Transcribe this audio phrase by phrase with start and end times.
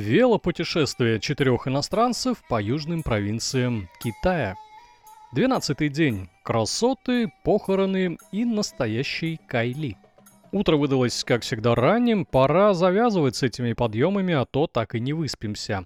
[0.00, 4.56] Велопутешествие четырех иностранцев по южным провинциям Китая.
[5.34, 6.30] Двенадцатый день.
[6.42, 9.98] Красоты, похороны и настоящий Кайли.
[10.52, 15.12] Утро выдалось, как всегда, ранним, пора завязывать с этими подъемами, а то так и не
[15.12, 15.84] выспимся.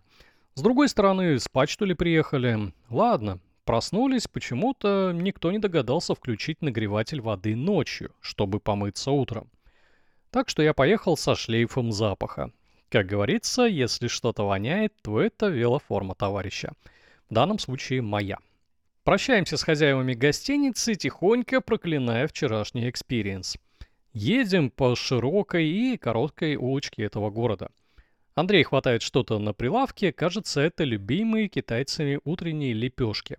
[0.55, 2.73] С другой стороны, спать что ли приехали?
[2.91, 9.51] Ладно, проснулись, почему-то никто не догадался включить нагреватель воды ночью, чтобы помыться утром.
[10.31, 12.53] Так что я поехал со шлейфом запаха.
[12.95, 16.75] Как говорится, если что-то воняет, то это велоформа товарища.
[17.29, 18.39] В данном случае моя.
[19.02, 23.56] Прощаемся с хозяевами гостиницы, тихонько проклиная вчерашний experience.
[24.12, 27.73] Едем по широкой и короткой улочке этого города.
[28.37, 33.38] Андрей хватает что-то на прилавке, кажется, это любимые китайцами утренние лепешки.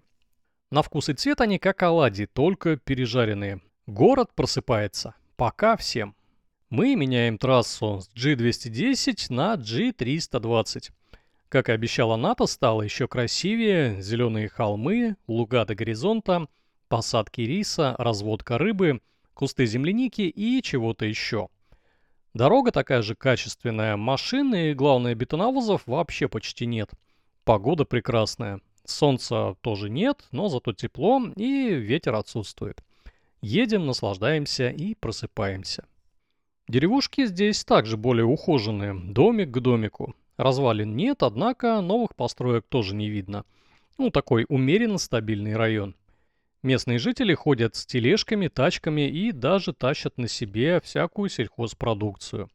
[0.70, 3.62] На вкус и цвет они как оладьи, только пережаренные.
[3.88, 5.16] Город просыпается.
[5.38, 6.13] Пока всем.
[6.77, 10.91] Мы меняем трассу с G210 на G320.
[11.48, 14.01] Как и обещала НАТО, стало еще красивее.
[14.01, 16.48] Зеленые холмы, луга до горизонта,
[16.90, 18.99] посадки риса, разводка рыбы,
[19.34, 21.48] кусты земляники и чего-то еще.
[22.34, 26.91] Дорога такая же качественная, машины и, главное, бетоновозов вообще почти нет.
[27.45, 28.60] Погода прекрасная.
[28.84, 32.84] Солнца тоже нет, но зато тепло и ветер отсутствует.
[33.39, 35.85] Едем, наслаждаемся и просыпаемся.
[36.68, 40.16] Деревушки здесь также более ухоженные, домик к домику.
[40.38, 43.46] Развалин нет, однако новых построек тоже не видно.
[43.99, 45.96] Ну, такой умеренно стабильный район.
[46.63, 52.49] Местные жители ходят с тележками, тачками и даже тащат на себе всякую сельхозпродукцию.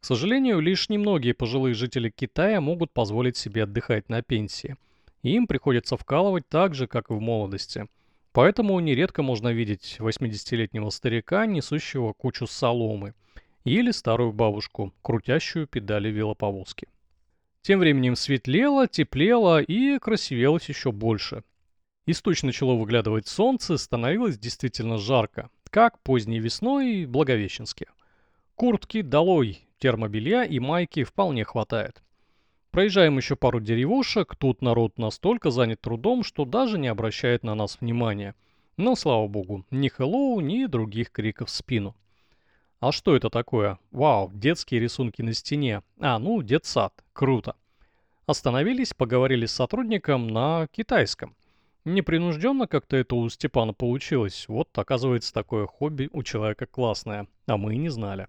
[0.00, 4.76] К сожалению, лишь немногие пожилые жители Китая могут позволить себе отдыхать на пенсии.
[5.22, 7.88] Им приходится вкалывать так же, как и в молодости–
[8.34, 13.14] Поэтому нередко можно видеть 80-летнего старика, несущего кучу соломы,
[13.64, 16.88] или старую бабушку, крутящую педали велоповозки.
[17.62, 21.42] Тем временем светлело, теплело и красивелось еще больше.
[22.06, 27.86] Из туч начало выглядывать солнце, становилось действительно жарко, как поздней весной Благовещенске.
[28.54, 32.02] Куртки долой, термобелья и майки вполне хватает.
[32.70, 37.78] Проезжаем еще пару деревушек, тут народ настолько занят трудом, что даже не обращает на нас
[37.80, 38.34] внимания.
[38.76, 41.96] Но, слава богу, ни hello, ни других криков в спину.
[42.84, 43.78] А что это такое?
[43.92, 45.80] Вау, детские рисунки на стене.
[46.00, 46.92] А, ну, детсад.
[47.14, 47.56] Круто.
[48.26, 51.34] Остановились, поговорили с сотрудником на китайском.
[51.86, 54.44] Непринужденно как-то это у Степана получилось.
[54.48, 57.26] Вот, оказывается, такое хобби у человека классное.
[57.46, 58.28] А мы и не знали.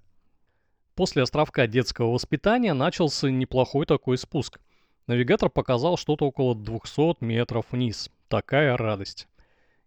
[0.93, 4.61] После островка детского воспитания начался неплохой такой спуск.
[5.05, 8.09] Навигатор показал что-то около 200 метров вниз.
[8.29, 9.27] Такая радость.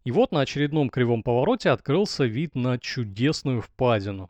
[0.04, 4.28] И вот на очередном кривом повороте открылся вид на чудесную впадину.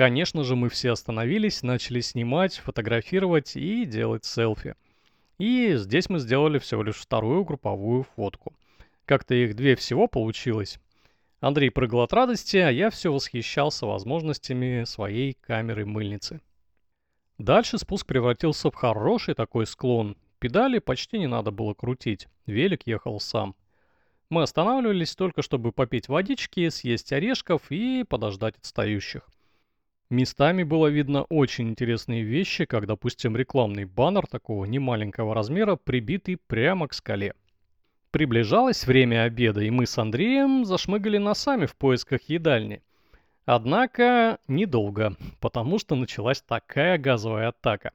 [0.00, 4.74] Конечно же, мы все остановились, начали снимать, фотографировать и делать селфи.
[5.36, 8.54] И здесь мы сделали всего лишь вторую групповую фотку.
[9.04, 10.78] Как-то их две всего получилось.
[11.40, 16.40] Андрей прыгал от радости, а я все восхищался возможностями своей камеры-мыльницы.
[17.36, 20.16] Дальше спуск превратился в хороший такой склон.
[20.38, 23.54] Педали почти не надо было крутить, велик ехал сам.
[24.30, 29.28] Мы останавливались только, чтобы попить водички, съесть орешков и подождать отстающих.
[30.10, 36.88] Местами было видно очень интересные вещи, как, допустим, рекламный баннер такого немаленького размера, прибитый прямо
[36.88, 37.34] к скале.
[38.10, 42.82] Приближалось время обеда, и мы с Андреем зашмыгали носами в поисках едальни.
[43.44, 47.92] Однако недолго, потому что началась такая газовая атака.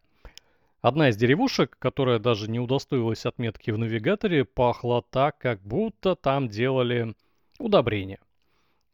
[0.82, 6.48] Одна из деревушек, которая даже не удостоилась отметки в навигаторе, пахла так, как будто там
[6.48, 7.14] делали
[7.60, 8.20] удобрения.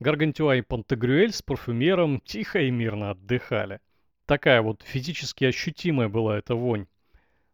[0.01, 3.81] Гаргантюа и Пантагрюэль с парфюмером тихо и мирно отдыхали.
[4.25, 6.87] Такая вот физически ощутимая была эта вонь.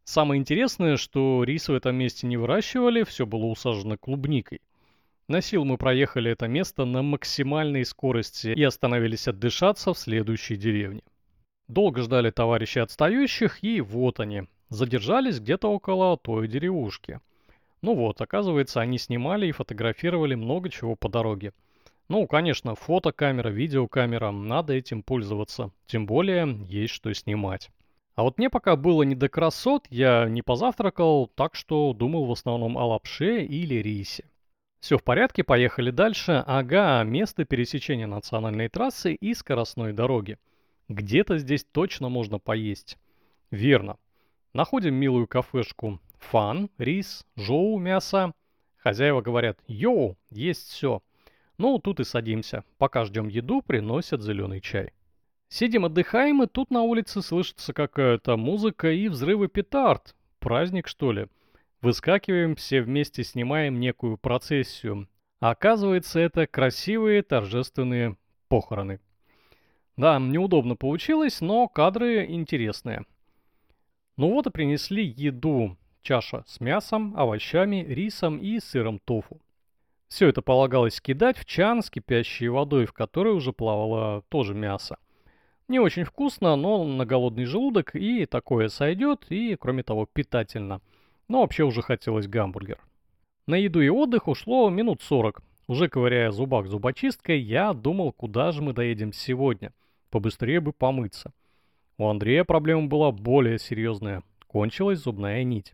[0.06, 4.62] Самое интересное, что рис в этом месте не выращивали, все было усажено клубникой.
[5.28, 11.02] На сил мы проехали это место на максимальной скорости и остановились отдышаться в следующей деревне.
[11.68, 14.44] Долго ждали товарищей отстающих, и вот они.
[14.70, 17.20] Задержались где-то около той деревушки.
[17.82, 21.52] Ну вот, оказывается, они снимали и фотографировали много чего по дороге.
[22.10, 25.72] Ну, конечно, фотокамера, видеокамера, надо этим пользоваться.
[25.88, 27.70] Тем более, есть что снимать.
[28.16, 32.32] А вот мне пока было не до красот, я не позавтракал, так что думал в
[32.32, 34.26] основном о лапше или рисе.
[34.80, 36.44] Все в порядке, поехали дальше.
[36.48, 40.38] Ага, место пересечения национальной трассы и скоростной дороги.
[40.88, 42.98] Где-то здесь точно можно поесть.
[43.52, 43.98] Верно.
[44.54, 46.00] Находим милую кафешку.
[46.20, 48.34] Фан, рис, жоу, мясо.
[48.78, 51.02] Хозяева говорят, йоу, есть все.
[51.58, 52.64] Ну, тут и садимся.
[52.78, 54.94] Пока ждем еду, приносят зеленый чай.
[55.50, 60.16] Сидим отдыхаем, и тут на улице слышится какая-то музыка и взрывы петард.
[60.40, 61.28] Праздник, что ли?
[61.82, 65.08] Выскакиваем, все вместе снимаем некую процессию.
[65.40, 68.18] Оказывается, это красивые торжественные
[68.50, 69.00] похороны.
[69.96, 73.06] Да, неудобно получилось, но кадры интересные.
[74.16, 75.78] Ну вот и принесли еду.
[76.02, 79.42] Чаша с мясом, овощами, рисом и сыром тофу.
[80.08, 84.98] Все это полагалось кидать в чан с кипящей водой, в которой уже плавало тоже мясо.
[85.68, 90.82] Не очень вкусно, но на голодный желудок и такое сойдет, и, кроме того, питательно.
[91.28, 92.80] Но вообще уже хотелось гамбургер.
[93.48, 95.42] На еду и отдых ушло минут 40.
[95.68, 99.74] Уже ковыряя зубак зубочисткой, я думал, куда же мы доедем сегодня.
[100.10, 101.34] Побыстрее бы помыться.
[101.98, 104.24] У Андрея проблема была более серьезная.
[104.48, 105.74] Кончилась зубная нить.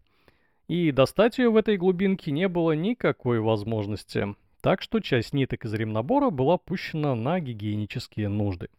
[0.67, 4.35] И достать ее в этой глубинке не было никакой возможности.
[4.61, 8.69] Так что часть ниток из ремнабора была пущена на гигиенические нужды.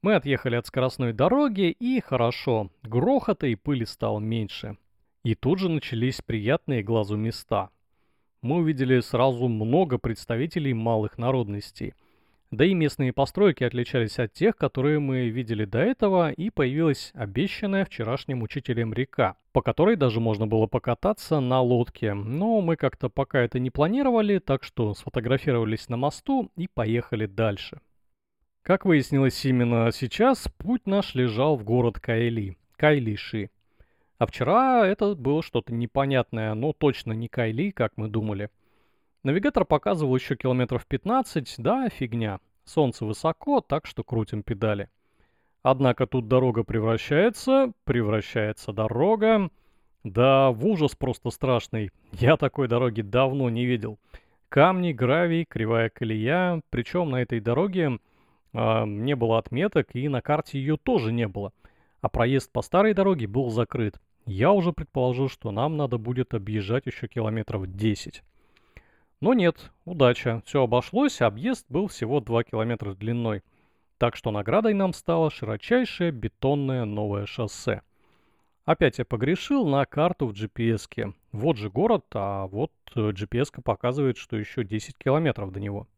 [0.00, 4.76] Мы отъехали от скоростной дороги, и хорошо, грохота и пыли стало меньше.
[5.24, 7.70] И тут же начались приятные глазу места.
[8.40, 11.94] Мы увидели сразу много представителей малых народностей.
[12.50, 17.84] Да и местные постройки отличались от тех, которые мы видели до этого, и появилась обещанная
[17.84, 22.14] вчерашним учителем река, по которой даже можно было покататься на лодке.
[22.14, 27.82] Но мы как-то пока это не планировали, так что сфотографировались на мосту и поехали дальше.
[28.62, 33.50] Как выяснилось именно сейчас, путь наш лежал в город Кайли, Кайлиши.
[34.16, 38.48] А вчера это было что-то непонятное, но точно не Кайли, как мы думали.
[39.24, 42.38] Навигатор показывал еще километров 15, да, фигня.
[42.64, 44.88] Солнце высоко, так что крутим педали.
[45.62, 49.50] Однако тут дорога превращается, превращается дорога.
[50.04, 51.90] Да, в ужас просто страшный.
[52.12, 53.98] Я такой дороги давно не видел.
[54.48, 56.62] Камни, гравий, кривая колея.
[56.70, 57.98] Причем на этой дороге
[58.52, 61.52] э, не было отметок, и на карте ее тоже не было.
[62.00, 64.00] А проезд по старой дороге был закрыт.
[64.24, 68.22] Я уже предположил, что нам надо будет объезжать еще километров 10.
[69.20, 70.42] Но нет, удача.
[70.46, 73.42] Все обошлось, объезд был всего 2 километра длиной.
[73.98, 77.82] Так что наградой нам стало широчайшее бетонное новое шоссе.
[78.64, 80.88] Опять я погрешил на карту в GPS.
[80.88, 81.14] -ке.
[81.32, 85.88] Вот же город, а вот э, GPS показывает, что еще 10 километров до него.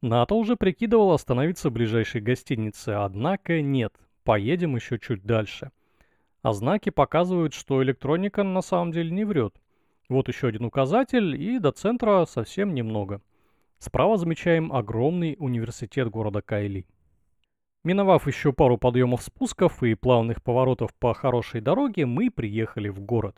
[0.00, 3.94] НАТО уже прикидывал остановиться в ближайшей гостинице, однако нет,
[4.24, 5.70] поедем еще чуть дальше.
[6.42, 9.54] А знаки показывают, что электроника на самом деле не врет.
[10.08, 13.20] Вот еще один указатель, и до центра совсем немного.
[13.78, 16.86] Справа замечаем огромный университет города Кайли.
[17.84, 23.36] Миновав еще пару подъемов спусков и плавных поворотов по хорошей дороге, мы приехали в город.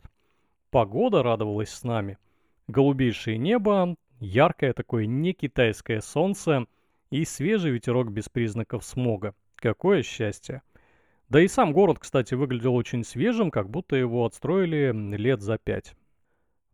[0.69, 2.17] Погода радовалась с нами.
[2.67, 6.67] Голубейшее небо, Яркое такое не китайское солнце
[7.09, 9.33] и свежий ветерок без признаков смога.
[9.55, 10.61] Какое счастье!
[11.27, 15.95] Да и сам город, кстати, выглядел очень свежим, как будто его отстроили лет за пять.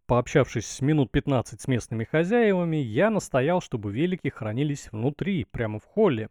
[0.07, 5.83] Пообщавшись с минут 15 с местными хозяевами, я настоял, чтобы велики хранились внутри, прямо в
[5.83, 6.29] холле,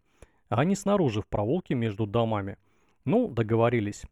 [0.48, 2.56] а не снаружи в проволоке между домами.
[3.04, 4.04] Ну, договорились.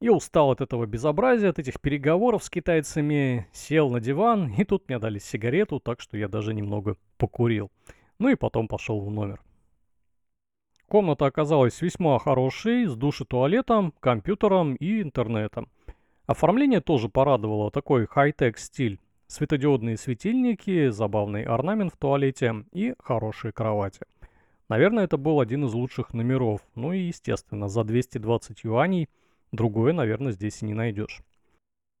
[0.00, 4.88] Я устал от этого безобразия, от этих переговоров с китайцами, сел на диван, и тут
[4.88, 7.70] мне дали сигарету, так что я даже немного покурил.
[8.18, 9.40] Ну и потом пошел в номер.
[10.88, 15.68] Комната оказалась весьма хорошей, с душ-туалетом, компьютером и интернетом.
[16.28, 19.00] Оформление тоже порадовало, такой хай-тек стиль.
[19.26, 24.02] Светодиодные светильники, забавный орнамент в туалете и хорошие кровати.
[24.68, 26.60] Наверное, это был один из лучших номеров.
[26.76, 29.08] Ну и, естественно, за 220 юаней–
[29.52, 31.22] Другое, наверное, здесь и не найдешь.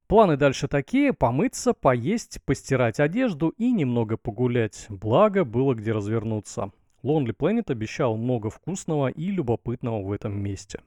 [0.06, 4.86] Планы дальше такие– помыться, поесть, постирать одежду и немного погулять.
[4.88, 6.70] Благо, было где развернуться.
[7.02, 10.80] Lonely Planet обещал много вкусного и любопытного в этом месте.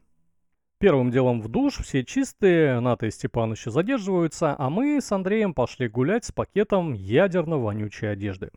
[0.81, 5.53] Первым делом в душ, все чистые, Ната и Степан еще задерживаются, а мы с Андреем
[5.53, 8.49] пошли гулять с пакетом ядерно-вонючей одежды.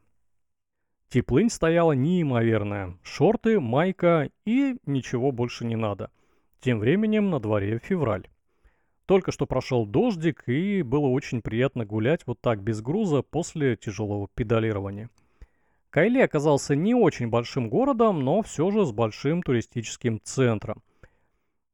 [1.11, 2.99] Теплынь стояла неимоверная.
[3.03, 6.11] Шорты, майка и ничего больше не надо–
[6.65, 8.27] тем временем на дворе февраль.
[9.05, 14.29] Только что прошел дождик, и было очень приятно гулять вот так без груза после тяжелого
[14.35, 15.11] педалирования.
[15.91, 20.83] Кайли оказался не очень большим городом, но все же с большим туристическим центром.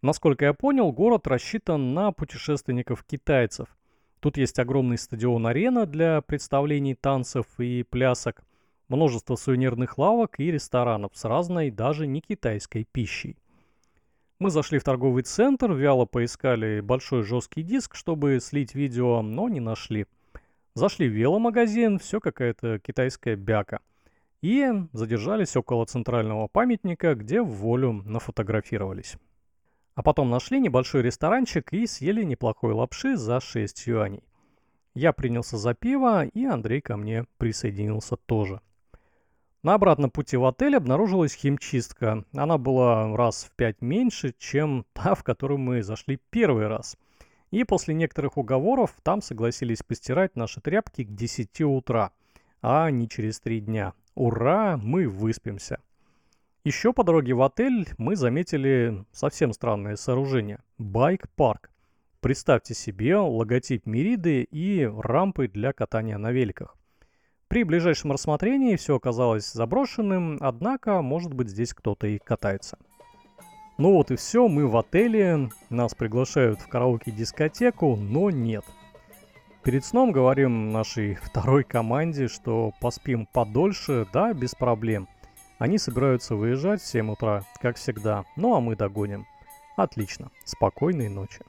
[0.03, 3.69] Насколько я понял, город рассчитан на путешественников-китайцев.
[4.21, 8.43] Тут есть огромный стадион-арена для представлений танцев и плясок,
[8.89, 13.37] множество сувенирных лавок и ресторанов с разной, даже не китайской пищей.
[14.39, 19.61] Мы зашли в торговый центр, вяло поискали большой жесткий диск, чтобы слить видео, но не
[19.61, 20.07] нашли.
[20.73, 23.81] Зашли в веломагазин, все какая-то китайская бяка.
[24.41, 29.19] и задержались около центрального памятника, где в волю нафотографировались.
[29.95, 34.23] А потом нашли небольшой ресторанчик и съели неплохой лапши за 6 юаней.
[34.95, 38.61] Я принялся за пиво, и Андрей ко мне присоединился тоже.
[39.63, 42.25] На обратном пути в отель обнаружилась химчистка.
[42.33, 46.97] Она была раз в пять меньше, чем та, в которую мы зашли первый раз.
[47.51, 52.13] И после некоторых уговоров там согласились постирать наши тряпки к 10 утра,
[52.63, 53.93] а не через три дня.
[54.15, 55.81] Ура, мы выспимся.
[56.63, 61.71] Еще по дороге в отель мы заметили совсем странное сооружение– байк-парк.
[62.21, 66.77] Представьте себе логотип Мериды и рампы для катания на великах.
[67.49, 72.77] При ближайшем рассмотрении все оказалось заброшенным, однако, может быть, здесь кто-то и катается.
[73.79, 78.67] Ну вот и все, мы в отеле, нас приглашают в караоке-дискотеку, но нет.
[79.65, 85.09] Перед сном говорим нашей второй команде, что поспим подольше, да, без проблем.
[85.61, 89.27] Они собираются выезжать в 7 утра, как всегда, ну а мы догоним.
[89.77, 91.41] Отлично, спокойной ночи.